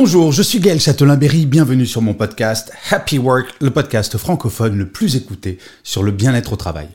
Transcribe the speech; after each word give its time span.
Bonjour, 0.00 0.30
je 0.30 0.42
suis 0.42 0.60
Gaël 0.60 0.78
Châtelain-Berry, 0.78 1.44
bienvenue 1.44 1.84
sur 1.84 2.02
mon 2.02 2.14
podcast 2.14 2.70
Happy 2.88 3.18
Work, 3.18 3.52
le 3.60 3.72
podcast 3.72 4.16
francophone 4.16 4.78
le 4.78 4.88
plus 4.88 5.16
écouté 5.16 5.58
sur 5.82 6.04
le 6.04 6.12
bien-être 6.12 6.52
au 6.52 6.56
travail. 6.56 6.86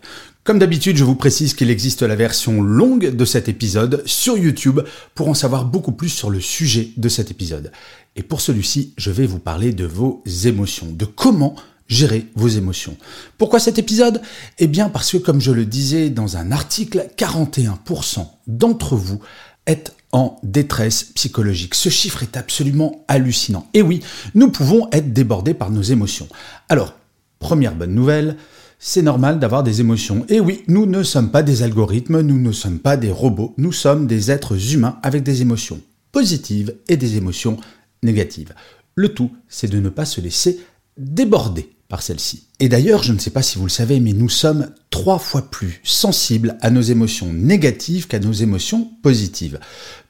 Comme 0.45 0.57
d'habitude, 0.57 0.95
je 0.95 1.03
vous 1.03 1.16
précise 1.16 1.53
qu'il 1.53 1.70
existe 1.70 2.02
la 2.02 2.16
version 2.16 2.62
longue 2.62 3.13
de 3.13 3.26
cet 3.26 3.49
épisode 3.49 4.03
sur 4.05 4.38
YouTube 4.38 4.79
pour 5.16 5.27
en 5.27 5.34
savoir 5.34 5.66
beaucoup 5.66 5.91
plus 5.91 6.07
sur 6.07 6.29
le 6.29 6.39
sujet 6.39 6.91
de 6.95 7.09
cet 7.09 7.29
épisode. 7.29 7.73
Et 8.16 8.23
pour 8.23 8.39
celui-ci, 8.39 8.93
je 8.95 9.12
vais 9.12 9.26
vous 9.26 9.40
parler 9.40 9.73
de 9.73 9.85
vos 9.85 10.23
émotions, 10.45 10.88
de 10.90 11.04
comment 11.04 11.57
gérer 11.90 12.27
vos 12.35 12.48
émotions. 12.48 12.95
Pourquoi 13.38 13.59
cet 13.59 13.77
épisode? 13.79 14.21
Eh 14.59 14.67
bien 14.67 14.88
parce 14.88 15.12
que 15.12 15.17
comme 15.17 15.41
je 15.41 15.51
le 15.51 15.65
disais 15.65 16.09
dans 16.09 16.38
un 16.38 16.54
article, 16.54 17.09
41% 17.17 18.26
d'entre 18.48 18.95
vous 18.95 19.20
êtes 19.65 19.93
en 20.14 20.40
détresse 20.44 21.04
psychologique. 21.04 21.76
Ce 21.76 21.90
chiffre 21.90 22.24
est 22.24 22.38
absolument 22.38 23.04
hallucinant. 23.10 23.68
Et 23.74 23.82
oui, 23.82 24.02
nous 24.36 24.50
pouvons 24.50 24.88
être 24.92 25.12
débordés 25.12 25.54
par 25.54 25.72
nos 25.72 25.82
émotions. 25.82 26.30
Alors, 26.70 26.94
première 27.40 27.76
bonne 27.76 27.94
nouvelle, 27.94 28.38
c'est 28.80 29.02
normal 29.02 29.40
d'avoir 29.40 29.64
des 29.64 29.82
émotions. 29.82 30.26
Et 30.30 30.40
oui, 30.40 30.64
nous 30.68 30.86
ne 30.86 31.04
sommes 31.04 31.32
pas 31.32 31.44
des 31.44 31.64
algorithmes, 31.64 32.22
nous 32.22 32.40
ne 32.40 32.52
sommes 32.52 32.80
pas 32.80 32.96
des 32.96 33.12
robots, 33.12 33.54
nous 33.58 33.72
sommes 33.72 34.08
des 34.08 34.32
êtres 34.32 34.74
humains 34.74 35.00
avec 35.04 35.24
des 35.24 35.41
émotions 35.41 35.82
positives 36.12 36.76
et 36.88 36.98
des 36.98 37.18
émotions 37.18 37.58
négatives. 38.04 38.54
Le 38.96 39.10
tout, 39.10 39.32
c'est 39.50 39.70
de 39.70 39.80
ne 39.80 39.90
pas 39.90 40.06
se 40.06 40.22
laisser 40.22 40.60
déborder 40.98 41.70
par 41.88 42.02
celles-ci. 42.02 42.48
Et 42.60 42.70
d'ailleurs, 42.70 43.04
je 43.04 43.14
ne 43.14 43.20
sais 43.20 43.30
pas 43.30 43.41
si 43.41 43.58
vous 43.58 43.66
le 43.66 43.70
savez, 43.70 44.00
mais 44.00 44.14
nous 44.14 44.30
sommes 44.30 44.72
trois 44.90 45.20
fois 45.20 45.50
plus 45.50 45.80
sensibles 45.84 46.58
à 46.62 46.70
nos 46.70 46.82
émotions 46.82 47.32
négatives 47.32 48.08
qu'à 48.08 48.20
nos 48.20 48.32
émotions 48.32 48.90
positives. 49.02 49.60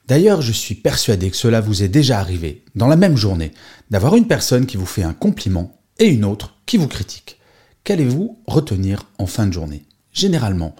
D'ailleurs, 0.06 0.42
je 0.42 0.52
suis 0.52 0.74
persuadé 0.74 1.30
que 1.30 1.36
cela 1.36 1.60
vous 1.60 1.82
est 1.82 1.88
déjà 1.88 2.18
arrivé, 2.18 2.64
dans 2.74 2.88
la 2.88 2.96
même 2.96 3.16
journée, 3.16 3.52
d'avoir 3.90 4.16
une 4.16 4.26
personne 4.26 4.66
qui 4.66 4.76
vous 4.76 4.86
fait 4.86 5.02
un 5.02 5.14
compliment 5.14 5.80
et 5.98 6.06
une 6.06 6.24
autre 6.24 6.56
qui 6.66 6.76
vous 6.76 6.88
critique 6.88 7.38
qu'allez-vous 7.84 8.38
retenir 8.46 9.06
en 9.18 9.26
fin 9.26 9.46
de 9.46 9.52
journée? 9.52 9.84
Généralement, 10.12 10.74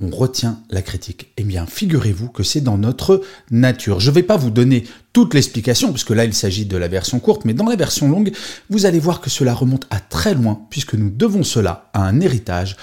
on 0.00 0.10
retient 0.10 0.62
la 0.70 0.82
critique. 0.82 1.32
Eh 1.36 1.44
bien, 1.44 1.66
figurez-vous 1.66 2.28
que 2.28 2.42
c'est 2.42 2.60
dans 2.60 2.78
notre 2.78 3.22
nature. 3.50 4.00
Je 4.00 4.10
ne 4.10 4.14
vais 4.14 4.22
pas 4.22 4.36
vous 4.36 4.50
donner 4.50 4.84
toute 5.12 5.34
l'explication, 5.34 5.92
puisque 5.92 6.10
là, 6.10 6.24
il 6.24 6.34
s'agit 6.34 6.66
de 6.66 6.76
la 6.76 6.88
version 6.88 7.20
courte, 7.20 7.44
mais 7.44 7.54
dans 7.54 7.68
la 7.68 7.76
version 7.76 8.08
longue, 8.08 8.32
vous 8.70 8.86
allez 8.86 8.98
voir 8.98 9.20
que 9.20 9.30
cela 9.30 9.54
remonte 9.54 9.86
à 9.90 10.00
très 10.00 10.34
loin, 10.34 10.66
puisque 10.70 10.94
nous 10.94 11.10
devons 11.10 11.42
cela 11.42 11.90
à 11.94 12.02
un 12.02 12.20
héritage 12.20 12.76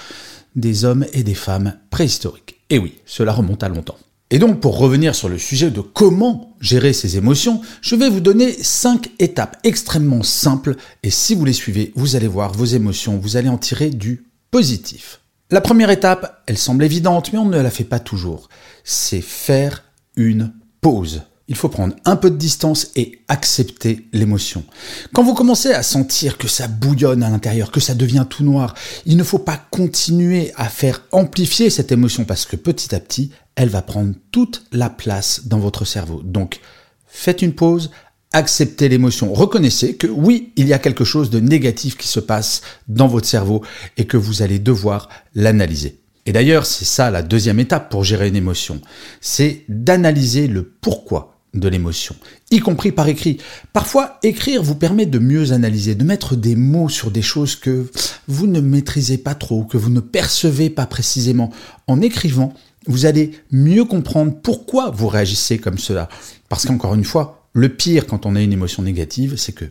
des 0.56 0.84
hommes 0.84 1.06
et 1.12 1.22
des 1.22 1.34
femmes 1.34 1.74
préhistoriques. 1.90 2.60
Et 2.70 2.78
oui, 2.78 2.94
cela 3.04 3.32
remonte 3.32 3.62
à 3.62 3.68
longtemps. 3.68 3.98
Et 4.30 4.40
donc, 4.40 4.60
pour 4.60 4.78
revenir 4.78 5.14
sur 5.14 5.28
le 5.28 5.38
sujet 5.38 5.70
de 5.70 5.80
comment 5.80 6.56
gérer 6.60 6.92
ses 6.92 7.16
émotions, 7.16 7.60
je 7.80 7.94
vais 7.94 8.08
vous 8.08 8.20
donner 8.20 8.52
cinq 8.52 9.10
étapes 9.20 9.56
extrêmement 9.62 10.24
simples 10.24 10.74
et 11.04 11.10
si 11.10 11.36
vous 11.36 11.44
les 11.44 11.52
suivez, 11.52 11.92
vous 11.94 12.16
allez 12.16 12.26
voir 12.26 12.52
vos 12.52 12.64
émotions, 12.64 13.18
vous 13.18 13.36
allez 13.36 13.48
en 13.48 13.58
tirer 13.58 13.90
du 13.90 14.24
positif. 14.50 15.20
La 15.50 15.60
première 15.60 15.90
étape, 15.90 16.42
elle 16.48 16.58
semble 16.58 16.82
évidente, 16.82 17.32
mais 17.32 17.38
on 17.38 17.44
ne 17.44 17.60
la 17.60 17.70
fait 17.70 17.84
pas 17.84 18.00
toujours. 18.00 18.48
C'est 18.82 19.20
faire 19.20 19.84
une 20.16 20.52
pause. 20.80 21.22
Il 21.46 21.54
faut 21.54 21.68
prendre 21.68 21.94
un 22.04 22.16
peu 22.16 22.28
de 22.28 22.36
distance 22.36 22.88
et 22.96 23.20
accepter 23.28 24.08
l'émotion. 24.12 24.64
Quand 25.12 25.22
vous 25.22 25.34
commencez 25.34 25.72
à 25.72 25.84
sentir 25.84 26.36
que 26.36 26.48
ça 26.48 26.66
bouillonne 26.66 27.22
à 27.22 27.30
l'intérieur, 27.30 27.70
que 27.70 27.78
ça 27.78 27.94
devient 27.94 28.26
tout 28.28 28.42
noir, 28.42 28.74
il 29.04 29.16
ne 29.16 29.22
faut 29.22 29.38
pas 29.38 29.56
continuer 29.70 30.52
à 30.56 30.68
faire 30.68 31.02
amplifier 31.12 31.70
cette 31.70 31.92
émotion 31.92 32.24
parce 32.24 32.44
que 32.44 32.56
petit 32.56 32.92
à 32.92 32.98
petit, 32.98 33.30
elle 33.56 33.70
va 33.70 33.82
prendre 33.82 34.14
toute 34.30 34.64
la 34.70 34.90
place 34.90 35.46
dans 35.46 35.58
votre 35.58 35.84
cerveau. 35.84 36.22
Donc, 36.22 36.60
faites 37.06 37.42
une 37.42 37.54
pause, 37.54 37.90
acceptez 38.32 38.88
l'émotion, 38.88 39.32
reconnaissez 39.32 39.96
que 39.96 40.06
oui, 40.06 40.52
il 40.56 40.68
y 40.68 40.72
a 40.72 40.78
quelque 40.78 41.04
chose 41.04 41.30
de 41.30 41.40
négatif 41.40 41.96
qui 41.96 42.06
se 42.06 42.20
passe 42.20 42.62
dans 42.86 43.08
votre 43.08 43.26
cerveau 43.26 43.64
et 43.96 44.04
que 44.04 44.18
vous 44.18 44.42
allez 44.42 44.58
devoir 44.58 45.08
l'analyser. 45.34 46.00
Et 46.26 46.32
d'ailleurs, 46.32 46.66
c'est 46.66 46.84
ça 46.84 47.10
la 47.10 47.22
deuxième 47.22 47.60
étape 47.60 47.90
pour 47.90 48.04
gérer 48.04 48.28
une 48.28 48.36
émotion, 48.36 48.80
c'est 49.20 49.64
d'analyser 49.68 50.48
le 50.48 50.64
pourquoi 50.64 51.32
de 51.54 51.68
l'émotion, 51.68 52.14
y 52.50 52.58
compris 52.58 52.92
par 52.92 53.08
écrit. 53.08 53.38
Parfois, 53.72 54.18
écrire 54.22 54.62
vous 54.62 54.74
permet 54.74 55.06
de 55.06 55.18
mieux 55.18 55.52
analyser, 55.52 55.94
de 55.94 56.04
mettre 56.04 56.36
des 56.36 56.54
mots 56.54 56.90
sur 56.90 57.10
des 57.10 57.22
choses 57.22 57.56
que 57.56 57.86
vous 58.28 58.46
ne 58.46 58.60
maîtrisez 58.60 59.16
pas 59.16 59.34
trop, 59.34 59.64
que 59.64 59.78
vous 59.78 59.88
ne 59.88 60.00
percevez 60.00 60.68
pas 60.68 60.84
précisément. 60.84 61.50
En 61.86 62.02
écrivant, 62.02 62.52
vous 62.86 63.06
allez 63.06 63.32
mieux 63.50 63.84
comprendre 63.84 64.34
pourquoi 64.42 64.90
vous 64.90 65.08
réagissez 65.08 65.58
comme 65.58 65.78
cela. 65.78 66.08
Parce 66.48 66.66
qu'encore 66.66 66.94
une 66.94 67.04
fois, 67.04 67.48
le 67.52 67.68
pire 67.68 68.06
quand 68.06 68.26
on 68.26 68.36
a 68.36 68.42
une 68.42 68.52
émotion 68.52 68.82
négative, 68.82 69.36
c'est 69.36 69.52
que 69.52 69.66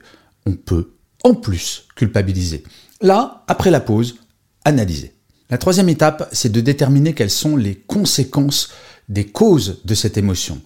on 0.46 0.53
peut 0.53 0.92
en 1.24 1.34
plus 1.34 1.88
culpabiliser. 1.96 2.64
Là, 3.02 3.44
après 3.48 3.72
la 3.72 3.80
pause, 3.80 4.18
analyser. 4.64 5.14
La 5.50 5.58
troisième 5.58 5.90
étape, 5.90 6.30
c'est 6.31 6.52
de 6.52 6.62
déterminer 6.62 7.14
quelles 7.14 7.30
sont 7.30 7.56
les 7.56 7.76
conséquences 7.76 8.70
des 9.09 9.26
causes 9.26 9.82
de 9.86 9.94
cette 9.94 10.18
émotion. 10.18 10.62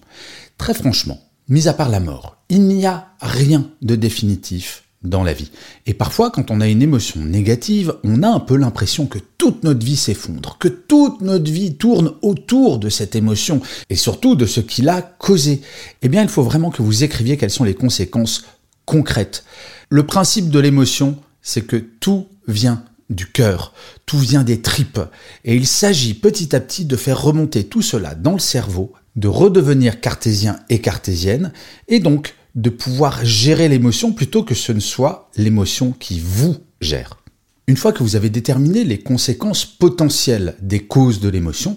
Très 0.56 0.74
franchement, 0.74 1.20
mis 1.48 1.68
à 1.68 1.74
part 1.74 1.90
la 1.90 2.00
mort, 2.00 2.36
il 2.48 2.62
n'y 2.62 2.86
a 2.86 3.08
rien 3.20 3.70
de 3.82 3.94
définitif 3.94 4.84
dans 5.02 5.22
la 5.22 5.32
vie. 5.32 5.50
Et 5.86 5.94
parfois, 5.94 6.30
quand 6.30 6.50
on 6.50 6.60
a 6.60 6.68
une 6.68 6.82
émotion 6.82 7.20
négative, 7.20 7.94
on 8.04 8.22
a 8.22 8.28
un 8.28 8.40
peu 8.40 8.56
l'impression 8.56 9.06
que 9.06 9.18
toute 9.38 9.64
notre 9.64 9.84
vie 9.84 9.96
s'effondre, 9.96 10.58
que 10.58 10.68
toute 10.68 11.22
notre 11.22 11.50
vie 11.50 11.74
tourne 11.74 12.12
autour 12.20 12.78
de 12.78 12.90
cette 12.90 13.16
émotion, 13.16 13.62
et 13.88 13.96
surtout 13.96 14.34
de 14.34 14.44
ce 14.44 14.60
qui 14.60 14.82
l'a 14.82 15.00
causé. 15.00 15.62
Eh 16.02 16.08
bien, 16.08 16.22
il 16.22 16.28
faut 16.28 16.42
vraiment 16.42 16.70
que 16.70 16.82
vous 16.82 17.02
écriviez 17.02 17.38
quelles 17.38 17.50
sont 17.50 17.64
les 17.64 17.74
conséquences 17.74 18.44
concrètes. 18.84 19.44
Le 19.88 20.04
principe 20.04 20.50
de 20.50 20.58
l'émotion, 20.58 21.16
c'est 21.40 21.66
que 21.66 21.76
tout 21.76 22.26
vient 22.46 22.84
du 23.08 23.26
cœur, 23.26 23.72
tout 24.04 24.18
vient 24.18 24.44
des 24.44 24.60
tripes, 24.60 25.00
et 25.44 25.56
il 25.56 25.66
s'agit 25.66 26.14
petit 26.14 26.54
à 26.54 26.60
petit 26.60 26.84
de 26.84 26.96
faire 26.96 27.22
remonter 27.22 27.64
tout 27.64 27.82
cela 27.82 28.14
dans 28.14 28.34
le 28.34 28.38
cerveau, 28.38 28.92
de 29.16 29.28
redevenir 29.28 30.00
cartésien 30.00 30.60
et 30.68 30.80
cartésienne, 30.80 31.52
et 31.88 32.00
donc 32.00 32.34
de 32.54 32.70
pouvoir 32.70 33.24
gérer 33.24 33.68
l'émotion 33.68 34.12
plutôt 34.12 34.42
que 34.42 34.54
ce 34.54 34.72
ne 34.72 34.80
soit 34.80 35.30
l'émotion 35.36 35.92
qui 35.92 36.20
vous 36.20 36.56
gère. 36.80 37.18
Une 37.66 37.76
fois 37.76 37.92
que 37.92 38.02
vous 38.02 38.16
avez 38.16 38.30
déterminé 38.30 38.84
les 38.84 38.98
conséquences 38.98 39.64
potentielles 39.64 40.56
des 40.60 40.80
causes 40.80 41.20
de 41.20 41.28
l'émotion, 41.28 41.76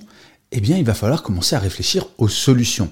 eh 0.55 0.59
bien, 0.59 0.77
il 0.77 0.85
va 0.85 0.93
falloir 0.93 1.23
commencer 1.23 1.55
à 1.55 1.59
réfléchir 1.59 2.07
aux 2.19 2.27
solutions. 2.27 2.89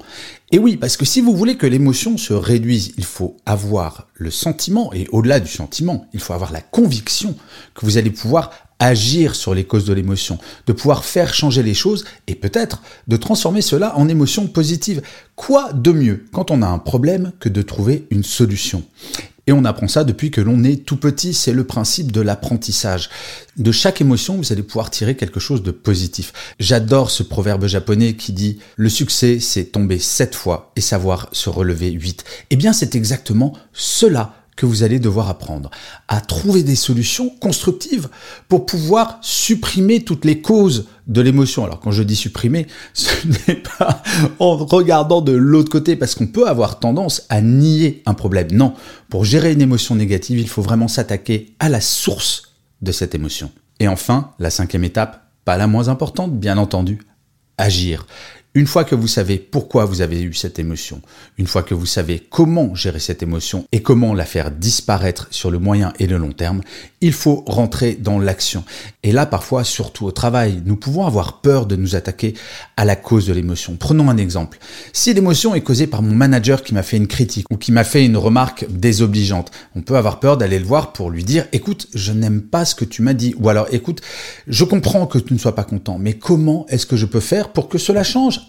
Et 0.52 0.58
oui, 0.58 0.78
parce 0.78 0.98
que 0.98 1.06
si 1.06 1.22
vous 1.22 1.36
voulez 1.36 1.58
que 1.58 1.68
l'émotion 1.68 2.18
se 2.18 2.34
réduise, 2.34 2.94
il 2.98 3.06
faut 3.06 3.38
avoir 3.46 4.08
le 4.16 4.32
sentiment, 4.32 4.92
et 4.94 5.08
au-delà 5.12 5.40
du 5.40 5.50
sentiment, 5.50 6.08
il 6.12 6.20
faut 6.20 6.34
avoir 6.34 6.52
la 6.52 6.62
conviction 6.62 7.36
que 7.76 7.86
vous 7.86 7.98
allez 7.98 8.10
pouvoir 8.10 8.52
agir 8.82 9.36
sur 9.36 9.54
les 9.54 9.64
causes 9.64 9.86
de 9.86 9.94
l'émotion, 9.94 10.40
de 10.66 10.74
pouvoir 10.74 11.06
faire 11.06 11.34
changer 11.34 11.62
les 11.62 11.76
choses 11.76 12.04
et 12.28 12.36
peut-être 12.36 12.82
de 13.08 13.16
transformer 13.16 13.62
cela 13.62 13.96
en 13.96 14.08
émotion 14.10 14.48
positive. 14.48 15.04
Quoi 15.36 15.72
de 15.72 15.92
mieux 15.92 16.26
quand 16.34 16.52
on 16.52 16.64
a 16.64 16.68
un 16.68 16.80
problème 16.80 17.32
que 17.40 17.48
de 17.48 17.62
trouver 17.62 18.08
une 18.10 18.24
solution? 18.24 18.84
Et 19.48 19.54
on 19.54 19.66
apprend 19.66 19.88
ça 19.88 20.04
depuis 20.04 20.32
que 20.32 20.42
l'on 20.42 20.64
est 20.64 20.86
tout 20.86 20.98
petit, 20.98 21.34
c'est 21.34 21.52
le 21.52 21.64
principe 21.64 22.12
de 22.12 22.22
l'apprentissage. 22.22 23.10
De 23.58 23.72
chaque 23.72 24.02
émotion, 24.02 24.38
vous 24.38 24.52
allez 24.52 24.64
pouvoir 24.64 24.92
tirer 24.92 25.16
quelque 25.16 25.40
chose 25.40 25.64
de 25.64 25.72
positif. 25.72 26.32
J'adore 26.60 27.12
ce 27.12 27.24
proverbe 27.24 27.66
japonais 27.66 28.14
qui 28.14 28.34
dit⁇ 28.34 28.60
Le 28.76 28.90
succès, 28.90 29.40
c'est 29.40 29.66
tomber 29.66 30.00
sept 30.00 30.36
fois 30.36 30.72
et 30.76 30.82
savoir 30.82 31.28
se 31.32 31.50
relever 31.50 31.92
huit⁇ 31.92 32.22
Eh 32.52 32.56
bien, 32.56 32.72
c'est 32.72 32.96
exactement 32.96 33.54
cela 33.74 34.41
que 34.56 34.66
vous 34.66 34.84
allez 34.84 35.00
devoir 35.00 35.30
apprendre 35.30 35.72
à 36.08 36.22
trouver 36.22 36.64
des 36.64 36.76
solutions 36.76 37.30
constructives 37.30 38.10
pour 38.48 38.66
pouvoir 38.66 39.18
supprimer 39.22 40.04
toutes 40.04 40.26
les 40.26 40.42
causes 40.42 40.88
de 41.08 41.22
l'émotion. 41.22 41.64
Alors 41.66 41.80
quand 41.80 41.92
je 41.92 42.04
dis 42.04 42.16
supprimer, 42.16 42.68
ce 42.94 43.10
n'est 43.28 43.64
pas 43.78 44.04
en 44.40 44.56
regardant 44.58 45.22
de 45.22 45.32
l'autre 45.32 45.72
côté 45.72 45.96
parce 45.96 46.16
qu'on 46.16 46.28
peut 46.28 46.48
avoir 46.48 46.80
tendance 46.80 47.24
à 47.30 47.42
nier 47.42 48.04
un 48.06 48.14
problème. 48.14 48.48
Non, 48.52 48.74
pour 49.10 49.26
gérer 49.26 49.54
une 49.54 49.62
émotion 49.62 49.96
négative, 49.96 50.40
il 50.40 50.50
faut 50.50 50.62
vraiment 50.62 50.88
s'attaquer 50.88 51.56
à 51.60 51.70
la 51.70 51.82
source 51.82 52.54
de 52.82 52.92
cette 52.92 53.16
émotion. 53.16 53.52
Et 53.80 53.88
enfin, 53.88 54.32
la 54.40 54.50
cinquième 54.50 54.84
étape, 54.84 55.28
pas 55.46 55.58
la 55.58 55.68
moins 55.68 55.88
importante, 55.88 56.40
bien 56.40 56.58
entendu, 56.58 57.00
agir. 57.58 58.06
Une 58.54 58.68
fois 58.68 58.84
que 58.84 58.96
vous 58.96 59.08
savez 59.08 59.38
pourquoi 59.38 59.86
vous 59.86 60.02
avez 60.02 60.22
eu 60.22 60.34
cette 60.34 60.60
émotion, 60.60 61.02
une 61.38 61.48
fois 61.48 61.64
que 61.64 61.74
vous 61.74 61.86
savez 61.86 62.20
comment 62.20 62.76
gérer 62.76 63.00
cette 63.00 63.24
émotion 63.24 63.66
et 63.72 63.82
comment 63.82 64.14
la 64.14 64.26
faire 64.26 64.52
disparaître 64.52 65.30
sur 65.32 65.52
le 65.52 65.58
moyen 65.58 65.94
et 66.00 66.08
le 66.08 66.18
long 66.18 66.34
terme, 66.34 66.60
il 67.00 67.14
faut 67.14 67.46
rentrer 67.48 67.96
dans 67.96 68.20
l'action. 68.20 68.66
Et 69.04 69.14
là, 69.14 69.26
parfois, 69.26 69.64
surtout 69.64 70.06
au 70.06 70.12
travail, 70.12 70.62
nous 70.66 70.76
pouvons 70.76 71.06
avoir 71.06 71.40
peur 71.40 71.66
de 71.66 71.78
nous 71.78 71.96
attaquer 71.96 72.34
à 72.76 72.84
la 72.84 72.98
cause 72.98 73.26
de 73.26 73.32
l'émotion. 73.32 73.78
Prenons 73.78 74.10
un 74.10 74.18
exemple. 74.18 74.60
Si 74.92 75.14
l'émotion 75.14 75.56
est 75.56 75.62
causée 75.62 75.88
par 75.88 76.02
mon 76.02 76.14
manager 76.14 76.62
qui 76.62 76.74
m'a 76.74 76.84
fait 76.84 76.98
une 76.98 77.08
critique 77.08 77.48
ou 77.52 77.58
qui 77.58 77.72
m'a 77.72 77.86
fait 77.86 78.06
une 78.06 78.18
remarque 78.18 78.66
désobligeante, 78.70 79.50
on 79.76 79.82
peut 79.82 79.96
avoir 79.96 80.20
peur 80.20 80.36
d'aller 80.36 80.60
le 80.60 80.66
voir 80.66 80.92
pour 80.92 81.10
lui 81.10 81.24
dire, 81.24 81.46
écoute, 81.54 81.88
je 81.96 82.12
n'aime 82.12 82.42
pas 82.42 82.66
ce 82.66 82.76
que 82.76 82.84
tu 82.84 83.02
m'as 83.02 83.14
dit. 83.14 83.34
Ou 83.40 83.48
alors, 83.48 83.68
écoute, 83.72 84.02
je 84.48 84.66
comprends 84.66 85.08
que 85.08 85.20
tu 85.20 85.34
ne 85.34 85.40
sois 85.40 85.56
pas 85.56 85.64
content, 85.64 85.98
mais 85.98 86.16
comment 86.16 86.66
est-ce 86.68 86.86
que 86.86 86.98
je 86.98 87.06
peux 87.06 87.22
faire 87.22 87.54
pour 87.54 87.70
que 87.70 87.78
cela 87.78 88.04
change? 88.04 88.41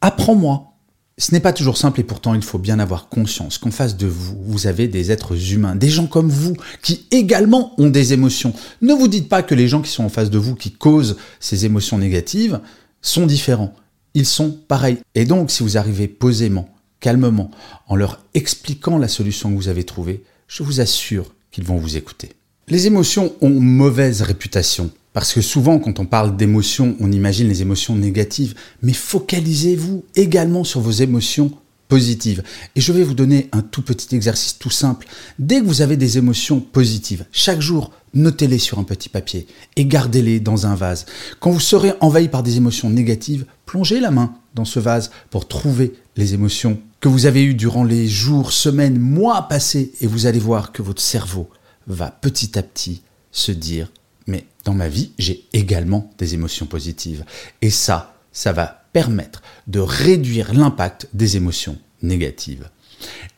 Apprends-moi. 0.00 0.72
Ce 1.18 1.32
n'est 1.32 1.40
pas 1.40 1.54
toujours 1.54 1.78
simple 1.78 2.00
et 2.00 2.04
pourtant 2.04 2.34
il 2.34 2.42
faut 2.42 2.58
bien 2.58 2.78
avoir 2.78 3.08
conscience 3.08 3.56
qu'en 3.56 3.70
face 3.70 3.96
de 3.96 4.06
vous, 4.06 4.36
vous 4.42 4.66
avez 4.66 4.86
des 4.86 5.10
êtres 5.10 5.52
humains, 5.52 5.74
des 5.74 5.88
gens 5.88 6.06
comme 6.06 6.28
vous, 6.28 6.54
qui 6.82 7.06
également 7.10 7.72
ont 7.78 7.88
des 7.88 8.12
émotions. 8.12 8.52
Ne 8.82 8.92
vous 8.92 9.08
dites 9.08 9.30
pas 9.30 9.42
que 9.42 9.54
les 9.54 9.66
gens 9.66 9.80
qui 9.80 9.90
sont 9.90 10.04
en 10.04 10.10
face 10.10 10.28
de 10.28 10.36
vous, 10.36 10.54
qui 10.54 10.72
causent 10.72 11.16
ces 11.40 11.64
émotions 11.64 11.96
négatives, 11.96 12.60
sont 13.00 13.24
différents. 13.24 13.74
Ils 14.12 14.26
sont 14.26 14.50
pareils. 14.68 14.98
Et 15.14 15.24
donc 15.24 15.50
si 15.50 15.62
vous 15.62 15.78
arrivez 15.78 16.06
posément, 16.06 16.68
calmement, 17.00 17.50
en 17.88 17.96
leur 17.96 18.22
expliquant 18.34 18.98
la 18.98 19.08
solution 19.08 19.50
que 19.50 19.56
vous 19.56 19.68
avez 19.68 19.84
trouvée, 19.84 20.22
je 20.48 20.62
vous 20.62 20.80
assure 20.82 21.32
qu'ils 21.50 21.64
vont 21.64 21.78
vous 21.78 21.96
écouter. 21.96 22.32
Les 22.68 22.86
émotions 22.86 23.32
ont 23.40 23.48
mauvaise 23.48 24.20
réputation. 24.20 24.90
Parce 25.16 25.32
que 25.32 25.40
souvent, 25.40 25.78
quand 25.78 25.98
on 25.98 26.04
parle 26.04 26.36
d'émotions, 26.36 26.94
on 27.00 27.10
imagine 27.10 27.48
les 27.48 27.62
émotions 27.62 27.96
négatives. 27.96 28.54
Mais 28.82 28.92
focalisez-vous 28.92 30.04
également 30.14 30.62
sur 30.62 30.82
vos 30.82 30.90
émotions 30.90 31.52
positives. 31.88 32.42
Et 32.74 32.82
je 32.82 32.92
vais 32.92 33.02
vous 33.02 33.14
donner 33.14 33.48
un 33.52 33.62
tout 33.62 33.80
petit 33.80 34.14
exercice 34.14 34.58
tout 34.58 34.68
simple. 34.68 35.06
Dès 35.38 35.60
que 35.60 35.64
vous 35.64 35.80
avez 35.80 35.96
des 35.96 36.18
émotions 36.18 36.60
positives, 36.60 37.24
chaque 37.32 37.62
jour, 37.62 37.92
notez-les 38.12 38.58
sur 38.58 38.78
un 38.78 38.82
petit 38.82 39.08
papier 39.08 39.46
et 39.76 39.86
gardez-les 39.86 40.38
dans 40.38 40.66
un 40.66 40.74
vase. 40.74 41.06
Quand 41.40 41.50
vous 41.50 41.60
serez 41.60 41.94
envahi 42.00 42.28
par 42.28 42.42
des 42.42 42.58
émotions 42.58 42.90
négatives, 42.90 43.46
plongez 43.64 44.00
la 44.00 44.10
main 44.10 44.34
dans 44.54 44.66
ce 44.66 44.80
vase 44.80 45.10
pour 45.30 45.48
trouver 45.48 45.94
les 46.18 46.34
émotions 46.34 46.78
que 47.00 47.08
vous 47.08 47.24
avez 47.24 47.42
eues 47.42 47.54
durant 47.54 47.84
les 47.84 48.06
jours, 48.06 48.52
semaines, 48.52 48.98
mois 48.98 49.48
passés 49.48 49.92
et 50.02 50.06
vous 50.06 50.26
allez 50.26 50.40
voir 50.40 50.72
que 50.72 50.82
votre 50.82 51.00
cerveau 51.00 51.48
va 51.86 52.10
petit 52.10 52.58
à 52.58 52.62
petit 52.62 53.00
se 53.32 53.50
dire 53.50 53.90
mais 54.26 54.44
dans 54.64 54.74
ma 54.74 54.88
vie, 54.88 55.12
j'ai 55.18 55.46
également 55.52 56.10
des 56.18 56.34
émotions 56.34 56.66
positives. 56.66 57.24
Et 57.62 57.70
ça, 57.70 58.16
ça 58.32 58.52
va 58.52 58.84
permettre 58.92 59.42
de 59.66 59.80
réduire 59.80 60.52
l'impact 60.54 61.08
des 61.14 61.36
émotions 61.36 61.78
négatives. 62.02 62.68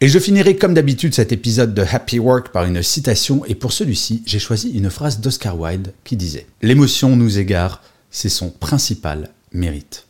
Et 0.01 0.09
je 0.09 0.19
finirai 0.19 0.57
comme 0.57 0.75
d'habitude 0.75 1.15
cet 1.15 1.33
épisode 1.33 1.75
de 1.75 1.83
Happy 1.83 2.19
Work 2.19 2.51
par 2.51 2.65
une 2.65 2.83
citation, 2.83 3.45
et 3.47 3.55
pour 3.55 3.73
celui-ci, 3.73 4.23
j'ai 4.27 4.39
choisi 4.39 4.71
une 4.71 4.91
phrase 4.91 5.21
d'Oscar 5.21 5.59
Wilde 5.59 5.93
qui 6.05 6.17
disait⁇ 6.17 6.41
L'émotion 6.63 7.17
nous 7.17 7.39
égare, 7.39 7.83
c'est 8.11 8.29
son 8.29 8.51
principal 8.51 9.31
mérite. 9.53 10.07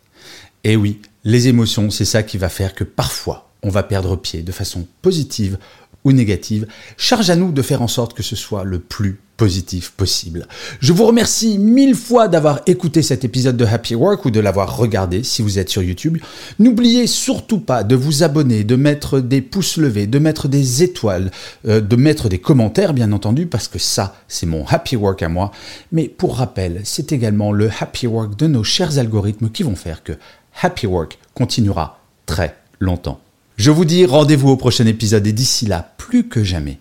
Et 0.64 0.76
oui, 0.76 1.00
les 1.24 1.48
émotions, 1.48 1.90
c'est 1.90 2.04
ça 2.04 2.22
qui 2.22 2.36
va 2.36 2.48
faire 2.48 2.74
que 2.74 2.84
parfois, 2.84 3.50
on 3.62 3.70
va 3.70 3.82
perdre 3.82 4.16
pied 4.16 4.42
de 4.42 4.52
façon 4.52 4.86
positive 5.02 5.58
ou 6.04 6.12
négative. 6.12 6.66
Charge 6.96 7.30
à 7.30 7.36
nous 7.36 7.52
de 7.52 7.62
faire 7.62 7.82
en 7.82 7.88
sorte 7.88 8.14
que 8.14 8.22
ce 8.22 8.36
soit 8.36 8.64
le 8.64 8.78
plus 8.78 9.20
positif 9.38 9.92
possible. 9.92 10.46
Je 10.80 10.92
vous 10.92 11.06
remercie 11.06 11.58
mille 11.58 11.94
fois 11.94 12.28
d'avoir 12.28 12.60
écouté 12.66 13.02
cet 13.02 13.24
épisode 13.24 13.56
de 13.56 13.64
Happy 13.64 13.94
Work 13.94 14.26
ou 14.26 14.30
de 14.30 14.40
l'avoir 14.40 14.76
regardé 14.76 15.22
si 15.22 15.42
vous 15.42 15.58
êtes 15.58 15.70
sur 15.70 15.82
YouTube. 15.82 16.18
N'oubliez 16.58 17.06
surtout 17.06 17.60
pas 17.60 17.84
de 17.84 17.94
vous 17.94 18.24
abonner, 18.24 18.64
de 18.64 18.74
mettre 18.76 19.20
des 19.20 19.40
pouces 19.40 19.76
levés, 19.78 20.08
de 20.08 20.18
mettre 20.18 20.48
des 20.48 20.82
étoiles, 20.82 21.30
euh, 21.66 21.80
de 21.80 21.96
mettre 21.96 22.28
des 22.28 22.38
commentaires 22.38 22.92
bien 22.92 23.12
entendu 23.12 23.46
parce 23.46 23.68
que 23.68 23.78
ça 23.78 24.16
c'est 24.26 24.44
mon 24.44 24.66
Happy 24.66 24.96
Work 24.96 25.22
à 25.22 25.28
moi. 25.28 25.52
Mais 25.92 26.08
pour 26.08 26.36
rappel, 26.36 26.80
c'est 26.82 27.12
également 27.12 27.52
le 27.52 27.70
Happy 27.80 28.08
Work 28.08 28.36
de 28.36 28.48
nos 28.48 28.64
chers 28.64 28.98
algorithmes 28.98 29.50
qui 29.50 29.62
vont 29.62 29.76
faire 29.76 30.02
que 30.02 30.12
Happy 30.60 30.88
Work 30.88 31.16
continuera 31.34 32.00
très 32.26 32.56
longtemps. 32.80 33.20
Je 33.56 33.70
vous 33.70 33.84
dis 33.84 34.04
rendez-vous 34.04 34.50
au 34.50 34.56
prochain 34.56 34.86
épisode 34.86 35.26
et 35.28 35.32
d'ici 35.32 35.66
là, 35.66 35.94
plus 35.96 36.28
que 36.28 36.42
jamais, 36.42 36.80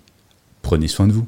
prenez 0.64 0.88
soin 0.88 1.06
de 1.06 1.14
vous. 1.14 1.28